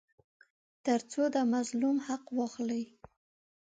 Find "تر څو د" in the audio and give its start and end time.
0.85-1.37